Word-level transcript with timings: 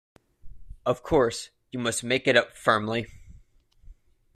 Of 0.83 1.03
course, 1.03 1.51
you 1.71 1.77
must 1.77 2.03
make 2.03 2.25
it 2.25 2.35
up 2.35 2.57
firmly. 2.57 3.05